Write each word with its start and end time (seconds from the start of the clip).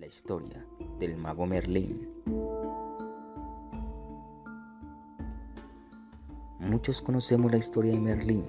la 0.00 0.06
historia 0.06 0.64
del 0.98 1.18
mago 1.18 1.44
Merlín. 1.44 2.08
Muchos 6.58 7.02
conocemos 7.02 7.52
la 7.52 7.58
historia 7.58 7.92
de 7.92 8.00
Merlín 8.00 8.46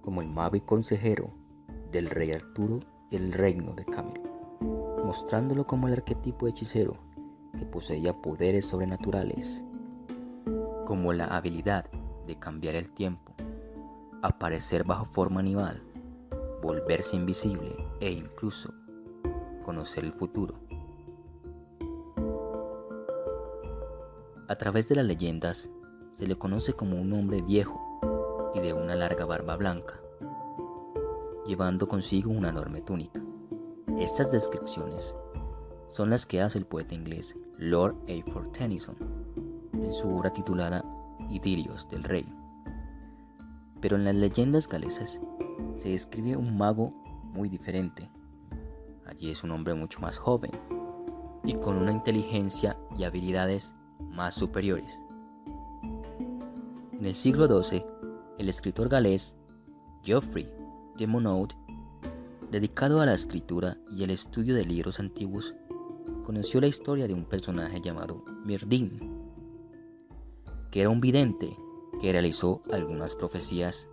como 0.00 0.22
el 0.22 0.28
mago 0.28 0.56
y 0.56 0.62
consejero 0.62 1.30
del 1.92 2.08
rey 2.08 2.32
Arturo 2.32 2.80
y 3.10 3.16
el 3.16 3.34
reino 3.34 3.74
de 3.74 3.84
Camelot, 3.84 4.26
mostrándolo 5.04 5.66
como 5.66 5.86
el 5.86 5.94
arquetipo 5.94 6.46
de 6.46 6.52
hechicero 6.52 6.94
que 7.58 7.66
poseía 7.66 8.14
poderes 8.14 8.64
sobrenaturales, 8.64 9.62
como 10.86 11.12
la 11.12 11.26
habilidad 11.26 11.84
de 12.26 12.38
cambiar 12.38 12.74
el 12.74 12.90
tiempo, 12.90 13.34
aparecer 14.22 14.84
bajo 14.84 15.04
forma 15.04 15.40
animal, 15.40 15.82
volverse 16.62 17.16
invisible 17.16 17.76
e 18.00 18.10
incluso 18.10 18.72
conocer 19.64 20.04
el 20.04 20.12
futuro. 20.12 20.54
A 24.46 24.56
través 24.56 24.88
de 24.88 24.94
las 24.94 25.06
leyendas 25.06 25.68
se 26.12 26.28
le 26.28 26.36
conoce 26.36 26.74
como 26.74 27.00
un 27.00 27.12
hombre 27.12 27.42
viejo 27.42 27.80
y 28.54 28.60
de 28.60 28.72
una 28.72 28.94
larga 28.94 29.24
barba 29.24 29.56
blanca, 29.56 29.98
llevando 31.46 31.88
consigo 31.88 32.30
una 32.30 32.50
enorme 32.50 32.80
túnica. 32.82 33.20
Estas 33.98 34.30
descripciones 34.30 35.16
son 35.88 36.10
las 36.10 36.26
que 36.26 36.40
hace 36.40 36.58
el 36.58 36.66
poeta 36.66 36.94
inglés 36.94 37.34
Lord 37.58 37.96
A. 38.08 38.50
Tennyson 38.52 38.96
en 39.72 39.94
su 39.94 40.14
obra 40.14 40.32
titulada 40.32 40.84
Idilios 41.30 41.88
del 41.88 42.04
Rey. 42.04 42.26
Pero 43.80 43.96
en 43.96 44.04
las 44.04 44.14
leyendas 44.14 44.68
galesas 44.68 45.20
se 45.76 45.88
describe 45.88 46.36
un 46.36 46.56
mago 46.56 46.92
muy 47.32 47.48
diferente. 47.48 48.08
Allí 49.06 49.30
es 49.30 49.44
un 49.44 49.50
hombre 49.50 49.74
mucho 49.74 50.00
más 50.00 50.18
joven 50.18 50.50
y 51.44 51.54
con 51.54 51.76
una 51.76 51.92
inteligencia 51.92 52.78
y 52.96 53.04
habilidades 53.04 53.74
más 54.00 54.34
superiores. 54.34 55.00
En 56.92 57.04
el 57.04 57.14
siglo 57.14 57.62
XII, 57.62 57.84
el 58.38 58.48
escritor 58.48 58.88
galés 58.88 59.34
Geoffrey 60.02 60.48
de 60.96 61.06
Monod, 61.06 61.50
dedicado 62.50 63.00
a 63.00 63.06
la 63.06 63.14
escritura 63.14 63.76
y 63.90 64.04
el 64.04 64.10
estudio 64.10 64.54
de 64.54 64.64
libros 64.64 65.00
antiguos, 65.00 65.54
conoció 66.24 66.60
la 66.60 66.66
historia 66.66 67.06
de 67.06 67.14
un 67.14 67.24
personaje 67.24 67.80
llamado 67.80 68.24
Mirdin, 68.44 69.14
que 70.70 70.80
era 70.80 70.90
un 70.90 71.00
vidente 71.00 71.56
que 72.00 72.12
realizó 72.12 72.62
algunas 72.72 73.14
profecías. 73.14 73.88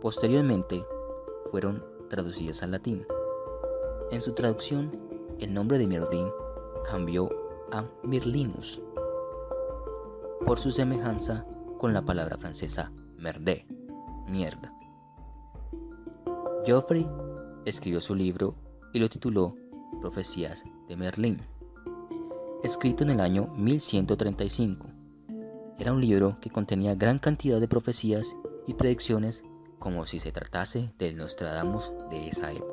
Posteriormente 0.00 0.84
fueron 1.50 1.84
traducidas 2.08 2.62
al 2.62 2.72
latín. 2.72 3.06
En 4.12 4.20
su 4.20 4.34
traducción, 4.34 4.92
el 5.38 5.54
nombre 5.54 5.78
de 5.78 5.86
Mirdin 5.86 6.28
cambió 6.84 7.30
a 7.72 7.82
Mirlinus 8.02 8.82
por 10.44 10.58
su 10.58 10.70
semejanza 10.70 11.46
con 11.78 11.94
la 11.94 12.02
palabra 12.02 12.36
francesa 12.36 12.92
merde, 13.16 13.66
mierda. 14.28 14.70
Geoffrey 16.66 17.08
escribió 17.64 18.02
su 18.02 18.14
libro 18.14 18.54
y 18.92 18.98
lo 18.98 19.08
tituló 19.08 19.56
Profecías 20.02 20.62
de 20.88 20.96
Merlín, 20.96 21.40
escrito 22.62 23.04
en 23.04 23.10
el 23.10 23.20
año 23.20 23.46
1135. 23.56 24.88
Era 25.78 25.90
un 25.90 26.02
libro 26.02 26.36
que 26.38 26.50
contenía 26.50 26.94
gran 26.94 27.18
cantidad 27.18 27.58
de 27.58 27.66
profecías 27.66 28.36
y 28.66 28.74
predicciones 28.74 29.42
como 29.78 30.04
si 30.04 30.18
se 30.18 30.32
tratase 30.32 30.92
del 30.98 31.16
Nostradamus 31.16 31.90
de 32.10 32.28
esa 32.28 32.52
época. 32.52 32.71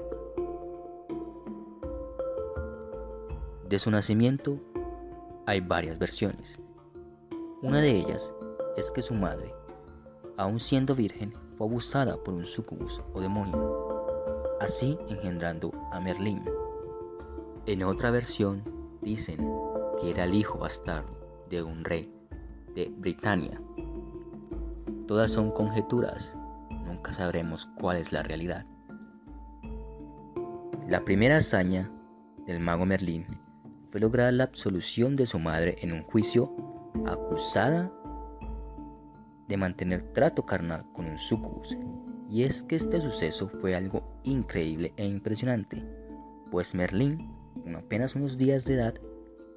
De 3.70 3.78
su 3.78 3.92
nacimiento 3.92 4.60
hay 5.46 5.60
varias 5.60 6.00
versiones. 6.00 6.60
Una 7.62 7.80
de 7.80 7.92
ellas 7.92 8.34
es 8.78 8.90
que 8.90 9.04
su 9.04 9.14
madre, 9.14 9.54
aun 10.38 10.60
siendo 10.60 10.96
virgen, 10.96 11.32
fue 11.56 11.68
abusada 11.68 12.18
por 12.24 12.34
un 12.34 12.48
sucubus 12.48 13.00
o 13.14 13.22
demonio, 13.22 14.08
así 14.60 14.98
engendrando 15.08 15.72
a 15.92 16.00
Merlín. 16.00 16.44
En 17.68 17.84
otra 17.84 18.10
versión 18.10 18.64
dicen 19.04 19.48
que 20.02 20.10
era 20.10 20.24
el 20.24 20.34
hijo 20.34 20.58
bastardo 20.58 21.16
de 21.48 21.62
un 21.62 21.86
rey 21.86 22.12
de 22.74 22.92
Britania. 22.98 23.62
Todas 25.08 25.30
son 25.30 25.52
conjeturas, 25.52 26.36
nunca 26.88 27.14
sabremos 27.14 27.70
cuál 27.80 27.98
es 27.98 28.12
la 28.12 28.24
realidad. 28.24 28.66
La 30.88 31.06
primera 31.06 31.38
hazaña 31.38 31.92
del 32.48 32.60
mago 32.62 32.88
Merlín 32.88 33.28
fue 33.92 34.00
lograr 34.00 34.34
la 34.34 34.44
absolución 34.44 35.16
de 35.16 35.26
su 35.26 35.40
madre 35.40 35.78
en 35.82 35.94
un 35.94 36.04
juicio 36.04 36.54
acusada 37.06 37.92
de 39.48 39.58
mantener 39.58 40.14
trato 40.14 40.46
carnal 40.46 40.86
con 40.94 41.06
un 41.06 41.18
sucubus. 41.18 41.76
Y 42.28 42.44
es 42.44 42.62
que 42.62 42.76
este 42.76 43.02
suceso 43.02 43.50
fue 43.50 43.76
algo 43.76 44.04
increíble 44.24 44.94
e 44.98 45.06
impresionante, 45.06 45.84
pues 46.52 46.76
Merlín, 46.76 47.34
con 47.64 47.76
apenas 47.76 48.16
unos 48.16 48.38
días 48.38 48.66
de 48.66 48.76
edad, 48.76 48.94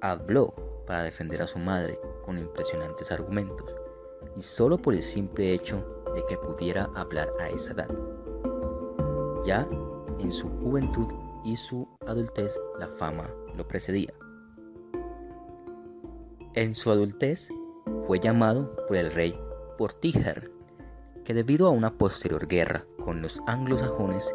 habló 0.01 0.55
para 0.87 1.03
defender 1.03 1.41
a 1.41 1.47
su 1.47 1.59
madre 1.59 1.99
con 2.25 2.39
impresionantes 2.39 3.11
argumentos, 3.11 3.71
y 4.35 4.41
solo 4.41 4.79
por 4.79 4.95
el 4.95 5.03
simple 5.03 5.53
hecho 5.53 5.85
de 6.15 6.25
que 6.27 6.37
pudiera 6.37 6.89
hablar 6.95 7.29
a 7.39 7.49
esa 7.49 7.73
edad. 7.73 7.89
Ya 9.45 9.67
en 10.19 10.33
su 10.33 10.49
juventud 10.49 11.07
y 11.43 11.55
su 11.55 11.87
adultez 12.07 12.57
la 12.79 12.87
fama 12.87 13.29
lo 13.55 13.67
precedía. 13.67 14.13
En 16.55 16.75
su 16.75 16.91
adultez 16.91 17.49
fue 18.05 18.19
llamado 18.19 18.75
por 18.87 18.95
el 18.95 19.11
rey 19.11 19.35
Portíger, 19.75 20.51
que 21.25 21.33
debido 21.33 21.65
a 21.65 21.71
una 21.71 21.97
posterior 21.97 22.47
guerra 22.47 22.85
con 23.03 23.23
los 23.23 23.41
anglosajones 23.47 24.31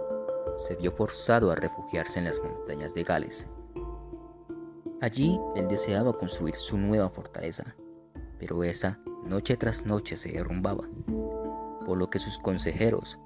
se 0.57 0.75
vio 0.75 0.91
forzado 0.91 1.53
a 1.53 1.55
refugiarse 1.55 2.19
en 2.19 2.25
las 2.25 2.43
montañas 2.43 2.93
de 2.93 3.05
Gales. 3.05 3.47
Allí 5.01 5.39
él 5.55 5.69
deseaba 5.69 6.19
construir 6.19 6.57
su 6.57 6.77
nueva 6.77 7.09
fortaleza, 7.09 7.77
pero 8.41 8.65
esa 8.65 8.99
noche 9.25 9.57
tras 9.57 9.87
noche 9.87 10.17
se 10.17 10.33
derrumbaba, 10.33 10.89
por 11.87 11.97
lo 11.97 12.11
que 12.11 12.19
sus 12.19 12.37
consejeros 12.41 13.17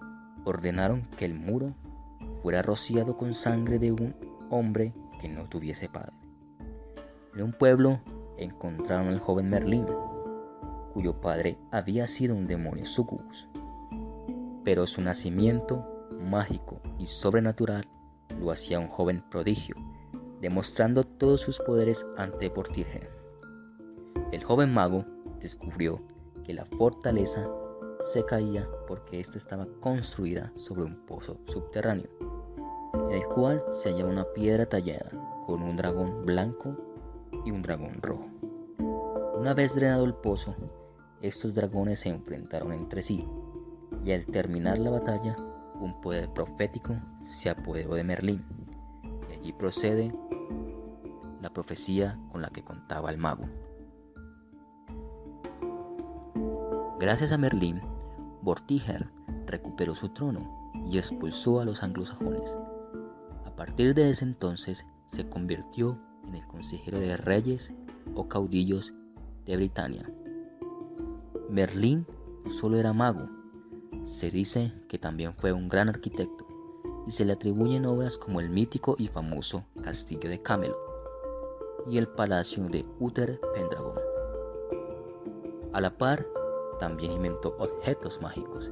ordenaron 0.45 1.09
que 1.17 1.25
el 1.25 1.33
muro 1.33 1.75
fuera 2.43 2.61
rociado 2.61 3.17
con 3.17 3.33
sangre 3.33 3.79
de 3.79 3.91
un 3.91 4.15
hombre 4.51 4.93
que 5.19 5.31
no 5.31 5.49
tuviese 5.49 5.89
padre. 5.89 6.13
En 7.35 7.45
un 7.45 7.53
pueblo 7.55 8.03
encontraron 8.37 9.09
al 9.09 9.20
joven 9.20 9.50
Merlín, 9.50 9.87
cuyo 10.93 11.20
padre 11.20 11.59
había 11.70 12.06
sido 12.06 12.34
un 12.34 12.47
demonio 12.47 12.87
sucubus. 12.87 13.48
Pero 14.65 14.87
su 14.87 15.00
nacimiento 15.00 15.84
mágico 16.20 16.81
y 16.98 17.06
sobrenatural 17.06 17.87
lo 18.38 18.50
hacía 18.50 18.78
un 18.78 18.88
joven 18.88 19.22
prodigio, 19.31 19.76
demostrando 20.41 21.04
todos 21.04 21.41
sus 21.41 21.59
poderes 21.60 22.06
ante 22.16 22.50
Portirgen. 22.50 23.09
El 24.32 24.43
joven 24.44 24.72
mago 24.72 25.04
descubrió 25.41 26.00
que 26.44 26.54
la 26.54 26.64
fortaleza 26.64 27.49
se 28.00 28.25
caía 28.25 28.69
porque 28.88 29.20
ésta 29.20 29.38
estaba 29.38 29.66
construida 29.81 30.53
sobre 30.56 30.82
un 30.82 30.97
pozo 31.06 31.38
subterráneo, 31.47 32.10
en 32.94 33.12
el 33.12 33.25
cual 33.26 33.62
se 33.70 33.91
hallaba 33.91 34.10
una 34.10 34.25
piedra 34.32 34.66
tallada 34.66 35.10
con 35.47 35.62
un 35.62 35.76
dragón 35.76 36.25
blanco 36.25 36.76
y 37.45 37.51
un 37.51 37.63
dragón 37.63 38.01
rojo. 38.03 38.27
Una 39.39 39.55
vez 39.55 39.75
drenado 39.75 40.05
el 40.05 40.15
pozo, 40.15 40.55
estos 41.21 41.55
dragones 41.55 42.01
se 42.01 42.09
enfrentaron 42.09 42.73
entre 42.73 43.03
sí, 43.03 43.27
y 44.05 44.13
al 44.13 44.25
terminar 44.27 44.79
la 44.79 44.91
batalla, 44.91 45.37
un 45.81 46.01
poder 46.01 46.33
profético 46.33 46.95
se 47.25 47.51
apoderó 47.51 47.95
de 47.95 48.05
Merlín, 48.05 48.45
y 49.29 49.35
allí 49.35 49.53
procede 49.53 50.15
la 51.41 51.50
profecía 51.53 52.19
con 52.31 52.43
la 52.43 52.50
que 52.50 52.62
contaba 52.62 53.11
el 53.11 53.19
mago. 53.19 53.45
Gracias 57.00 57.33
a 57.33 57.38
Merlín, 57.38 57.81
Vortiger 58.43 59.11
recuperó 59.47 59.95
su 59.95 60.09
trono 60.11 60.71
y 60.87 60.99
expulsó 60.99 61.61
a 61.61 61.65
los 61.65 61.83
anglosajones. 61.83 62.56
A 63.45 63.50
partir 63.56 63.95
de 63.95 64.11
ese 64.11 64.25
entonces 64.25 64.87
se 65.09 65.29
convirtió 65.29 65.99
en 66.27 66.35
el 66.35 66.47
consejero 66.47 66.99
de 66.99 67.17
reyes 67.17 67.73
o 68.15 68.29
caudillos 68.29 68.95
de 69.47 69.57
Britania. 69.57 70.11
Merlín 71.49 72.07
no 72.45 72.51
solo 72.51 72.79
era 72.79 72.93
mago, 72.93 73.29
se 74.05 74.31
dice 74.31 74.73
que 74.89 74.99
también 74.99 75.35
fue 75.35 75.53
un 75.53 75.69
gran 75.69 75.89
arquitecto 75.89 76.47
y 77.07 77.11
se 77.11 77.25
le 77.25 77.33
atribuyen 77.33 77.87
obras 77.87 78.19
como 78.19 78.41
el 78.41 78.51
mítico 78.51 78.97
y 78.99 79.09
famoso 79.09 79.65
Castillo 79.83 80.29
de 80.29 80.41
Camelot 80.41 80.77
y 81.87 81.99
el 81.99 82.09
Palacio 82.09 82.69
de 82.69 82.85
Uther 83.01 83.41
Pendragon. 83.55 83.95
A 85.73 85.81
la 85.81 85.97
par, 85.97 86.27
también 86.79 87.13
inventó 87.13 87.57
objetos 87.59 88.21
mágicos, 88.21 88.71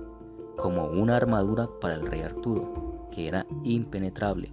como 0.57 0.87
una 0.87 1.17
armadura 1.17 1.69
para 1.81 1.95
el 1.95 2.07
rey 2.07 2.21
Arturo, 2.21 3.09
que 3.11 3.29
era 3.29 3.47
impenetrable, 3.65 4.53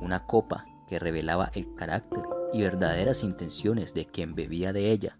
una 0.00 0.26
copa 0.26 0.64
que 0.94 1.00
revelaba 1.00 1.50
el 1.54 1.74
carácter 1.74 2.22
y 2.52 2.62
verdaderas 2.62 3.24
intenciones 3.24 3.94
de 3.94 4.06
quien 4.06 4.36
bebía 4.36 4.72
de 4.72 4.92
ella, 4.92 5.18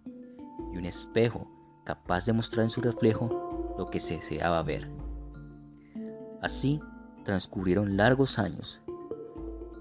y 0.71 0.77
un 0.77 0.85
espejo 0.85 1.51
capaz 1.83 2.25
de 2.25 2.31
mostrar 2.31 2.63
en 2.63 2.69
su 2.69 2.79
reflejo 2.79 3.73
lo 3.77 3.87
que 3.87 3.99
se 3.99 4.15
deseaba 4.15 4.63
ver. 4.63 4.89
Así 6.41 6.79
transcurrieron 7.25 7.97
largos 7.97 8.39
años, 8.39 8.79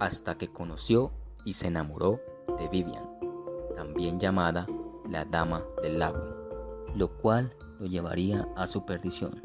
hasta 0.01 0.35
que 0.35 0.49
conoció 0.49 1.13
y 1.45 1.53
se 1.53 1.69
enamoró 1.69 2.19
de 2.59 2.69
Vivian, 2.71 3.09
también 3.77 4.19
llamada 4.19 4.67
la 5.09 5.25
Dama 5.25 5.63
del 5.81 6.01
Lago, 6.01 6.25
lo 6.97 7.17
cual 7.19 7.55
lo 7.79 7.87
llevaría 7.87 8.49
a 8.57 8.67
su 8.67 8.85
perdición. 8.85 9.41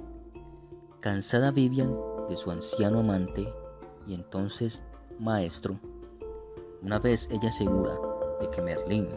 Cansada 0.99 1.51
Vivian 1.51 1.95
de 2.27 2.35
su 2.35 2.49
anciano 2.49 3.01
amante 3.01 3.47
y 4.07 4.15
entonces 4.15 4.81
maestro, 5.19 5.79
una 6.81 6.99
vez 6.99 7.29
ella 7.31 7.51
segura 7.51 7.97
de 8.39 8.49
que 8.49 8.61
Merlín 8.61 9.07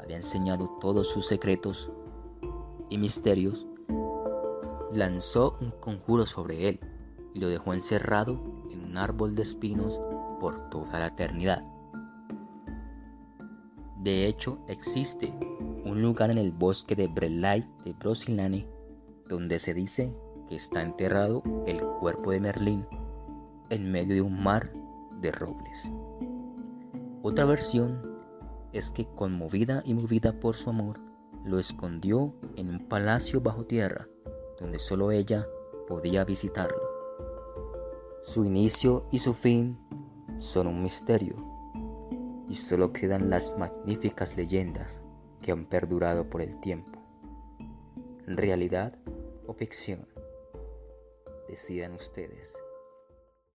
había 0.00 0.16
enseñado 0.16 0.68
todos 0.80 1.08
sus 1.08 1.26
secretos 1.26 1.90
y 2.90 2.98
misterios, 2.98 3.66
lanzó 4.92 5.56
un 5.60 5.70
conjuro 5.72 6.26
sobre 6.26 6.68
él 6.68 6.80
y 7.34 7.40
lo 7.40 7.48
dejó 7.48 7.74
encerrado 7.74 8.40
en 8.70 8.84
un 8.84 8.96
árbol 8.96 9.34
de 9.34 9.42
espinos 9.42 10.00
por 10.40 10.68
toda 10.70 10.98
la 10.98 11.08
eternidad. 11.08 11.64
De 14.02 14.26
hecho, 14.26 14.58
existe 14.68 15.34
un 15.84 16.02
lugar 16.02 16.30
en 16.30 16.38
el 16.38 16.52
bosque 16.52 16.94
de 16.94 17.08
Brelay 17.08 17.68
de 17.84 17.92
Brosilane 17.92 18.68
donde 19.28 19.58
se 19.58 19.74
dice 19.74 20.14
que 20.48 20.56
está 20.56 20.82
enterrado 20.82 21.42
el 21.66 21.80
cuerpo 21.80 22.30
de 22.30 22.40
Merlín 22.40 22.86
en 23.70 23.90
medio 23.90 24.14
de 24.14 24.22
un 24.22 24.42
mar 24.42 24.72
de 25.20 25.32
robles. 25.32 25.92
Otra 27.28 27.44
versión 27.44 28.20
es 28.72 28.92
que 28.92 29.04
conmovida 29.16 29.82
y 29.84 29.94
movida 29.94 30.38
por 30.38 30.54
su 30.54 30.70
amor, 30.70 31.00
lo 31.44 31.58
escondió 31.58 32.32
en 32.54 32.68
un 32.68 32.86
palacio 32.86 33.40
bajo 33.40 33.64
tierra 33.64 34.06
donde 34.60 34.78
solo 34.78 35.10
ella 35.10 35.44
podía 35.88 36.22
visitarlo. 36.22 36.80
Su 38.22 38.44
inicio 38.44 39.08
y 39.10 39.18
su 39.18 39.34
fin 39.34 39.76
son 40.38 40.68
un 40.68 40.80
misterio 40.80 41.34
y 42.48 42.54
solo 42.54 42.92
quedan 42.92 43.28
las 43.28 43.58
magníficas 43.58 44.36
leyendas 44.36 45.02
que 45.42 45.50
han 45.50 45.66
perdurado 45.66 46.30
por 46.30 46.42
el 46.42 46.60
tiempo. 46.60 47.00
¿Realidad 48.28 48.96
o 49.48 49.52
ficción? 49.52 50.06
Decidan 51.48 51.94
ustedes. 51.94 52.65